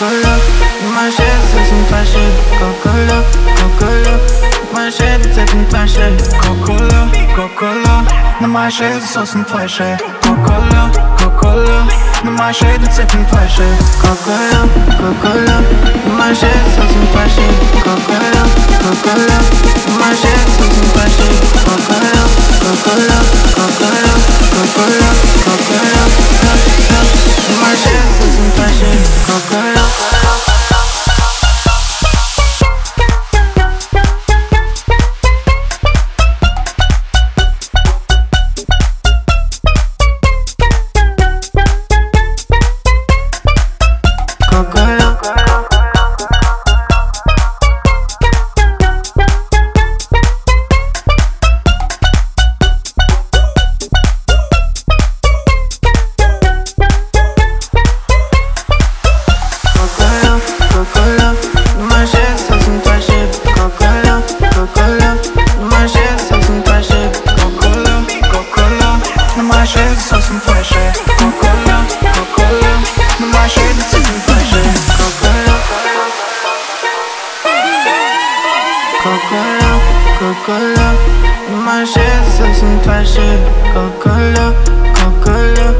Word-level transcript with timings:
Coca-Cola. 0.00 0.34
Nummer 0.82 1.12
6 1.12 1.20
ist 1.20 1.72
ein 1.72 1.84
Flasche 1.86 2.24
Coca-Cola, 2.58 3.22
Coca-Cola. 3.60 4.14
Nummer 4.72 4.90
6 4.90 5.26
ist 5.26 5.38
ein 5.38 5.66
Flasche 5.68 6.16
Coca-Cola, 6.40 7.00
Coca-Cola. 7.36 8.04
Nummer 8.40 8.70
6 8.70 9.04
ist 9.04 9.34
ein 9.34 9.44
Flasche 9.44 9.98
Coca-Cola, 10.22 10.90
Coca-Cola. 11.18 11.86
Nummer 12.24 12.52
6 12.54 12.88
ist 12.88 12.98
ein 12.98 13.26
Flasche 13.28 13.68
Coca-Cola, 14.00 14.60
Coca-Cola. 14.96 15.56
Nummer 16.06 16.34
6 16.34 16.44
ist 16.44 16.78
ein 16.80 17.08
Flasche 17.12 17.46
Coca-Cola, 17.84 18.42
Coca-Cola. 18.80 19.38
Nummer 19.86 20.12
6 20.16 20.24
ist 20.24 20.24
ein 20.24 20.32
Flasche 20.32 20.39
Nummer 73.80 73.86
6 73.86 73.94
ist 73.94 73.94
ein 73.94 74.20
Flasche 74.26 74.60
Coca-Cola 74.96 75.56
Coca-Cola, 79.02 79.70
Coca-Cola 80.18 80.88
Nummer 81.50 81.86
6 81.86 81.98
ist 82.40 82.62
ein 82.62 82.80
Flasche 82.82 83.38
Coca-Cola, 83.72 84.52
Coca-Cola 84.94 85.74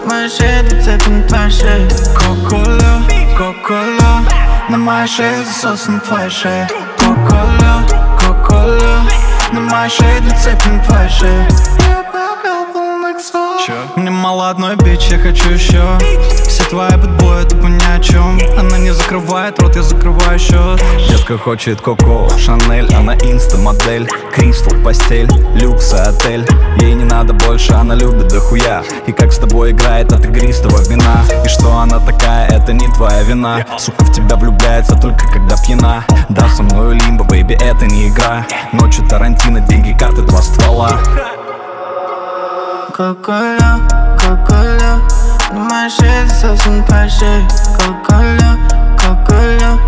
Nummer 0.00 0.28
6 0.28 0.72
ist 0.72 1.06
ein 1.06 1.28
Flasche 1.28 1.88
Coca-Cola, 2.14 3.02
Coca-Cola 3.36 4.22
Nummer 4.68 5.06
6 5.06 5.64
ist 5.64 5.88
ein 5.88 6.00
Flasche 6.00 6.66
Coca-Cola, 6.98 7.84
Coca-Cola 8.18 9.06
Nummer 9.52 9.88
6 9.88 10.46
ist 10.46 10.54
Flasche 13.14 13.72
Мне 13.96 14.10
мало 14.10 14.50
одной 14.50 14.76
бич, 14.76 15.06
я 15.10 15.18
хочу 15.18 15.50
еще 15.50 15.82
Все 16.48 16.64
твои 16.64 16.96
бэтбои 16.96 17.44
тупо 17.44 17.66
ни 17.66 17.96
о 17.96 18.00
чем 18.00 18.38
Она 18.58 18.78
не 18.78 18.90
закрывает 18.90 19.58
рот, 19.60 19.76
я 19.76 19.82
закрываю 19.82 20.38
счет 20.38 20.82
Детка 21.08 21.38
хочет 21.38 21.80
Коко, 21.80 22.28
Шанель 22.38 22.92
Она 22.94 23.14
инста-модель, 23.14 24.08
Кристал, 24.32 24.78
постель 24.82 25.30
Люкс 25.54 25.92
и 25.92 25.96
отель. 25.96 26.46
Ей 26.80 26.94
не 26.94 27.04
надо 27.04 27.32
больше, 27.32 27.72
она 27.74 27.94
любит 27.94 28.28
дохуя. 28.28 28.82
И 29.06 29.12
как 29.12 29.32
с 29.32 29.38
тобой 29.38 29.70
играет 29.70 30.12
от 30.12 30.24
игристого 30.24 30.82
вина? 30.88 31.24
И 31.44 31.48
что 31.48 31.78
она 31.78 32.00
такая, 32.00 32.48
это 32.48 32.72
не 32.72 32.88
твоя 32.88 33.22
вина. 33.22 33.64
Сука 33.78 34.04
в 34.04 34.12
тебя 34.12 34.36
влюбляется 34.36 34.96
только 34.96 35.28
когда 35.28 35.56
пьяна. 35.56 36.04
Да, 36.28 36.48
со 36.48 36.62
мною 36.64 36.94
лимбо, 36.94 37.24
бэйби, 37.24 37.54
это 37.54 37.86
не 37.86 38.08
игра. 38.08 38.44
Ночью 38.72 39.06
Тарантино, 39.06 39.60
деньги, 39.60 39.96
карты, 39.96 40.22
два 40.22 40.42
ствола 40.42 40.98
Coca-Cola, 42.94 43.80
Coca-Cola. 44.16 45.00
Nummer 45.52 45.90
6 45.90 46.44
ist 46.44 46.66
ein 46.68 46.84
Flasche 46.86 47.44
Coca-Cola, 47.76 48.56
Coca-Cola. 48.96 49.80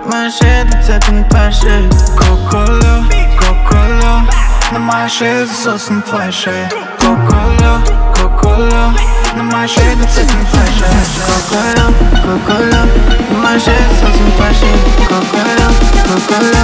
Nummer 0.00 0.30
6 0.30 0.88
ist 0.88 0.90
ein 0.90 1.26
Flasche 1.28 1.86
Coca-Cola, 2.16 3.04
Coca-Cola. 3.36 4.24
Nummer 4.72 5.06
6 5.06 5.66
ist 5.66 5.90
ein 5.90 6.02
Flasche 6.02 6.66
Coca-Cola, 6.98 7.82
Coca-Cola. 8.14 8.94
Nummer 9.36 9.68
6 9.68 9.76
ist 9.76 10.18
ein 10.18 10.46
Flasche 10.48 10.88
Coca-Cola, 11.26 11.92
Coca-Cola. 12.24 12.88
Nummer 13.32 13.60
6 13.60 13.68
ist 13.68 14.02
ein 14.02 14.32
Flasche 14.38 14.72
Coca-Cola, 15.06 15.68
Coca-Cola. 16.08 16.62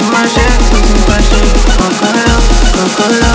Nummer 0.00 0.24
6 0.24 0.40
ist 0.40 0.88
ein 0.88 1.04
Flasche 1.04 1.36
Coca-Cola, 1.76 2.32
Coca-Cola, 2.72 2.94
Coca-Cola 2.96 3.33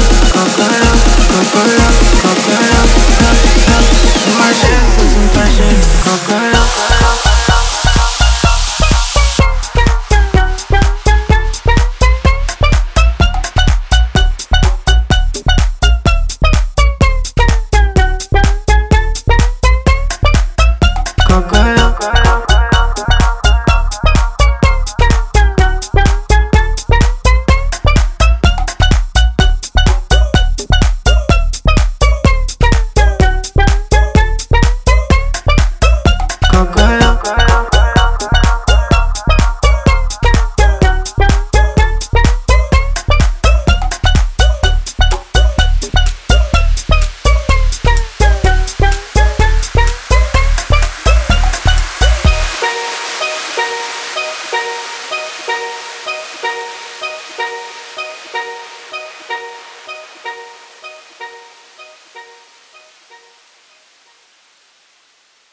loco, 21.50 22.12
loco. 22.14 22.20